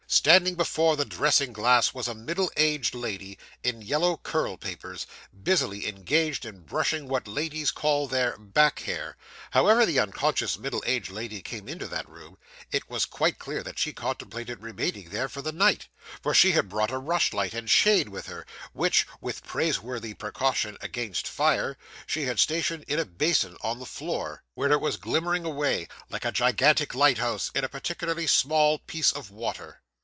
[0.07, 5.07] Standing before the dressing glass was a middle aged lady, in yellow curl papers,
[5.41, 9.15] busily engaged in brushing what ladies call their 'back hair.'
[9.51, 12.37] However the unconscious middle aged lady came into that room,
[12.73, 15.87] it was quite clear that she contemplated remaining there for the night;
[16.21, 21.25] for she had brought a rushlight and shade with her, which, with praiseworthy precaution against
[21.25, 25.87] fire, she had stationed in a basin on the floor, where it was glimmering away,
[26.09, 29.81] like a gigantic lighthouse in a particularly small piece of water.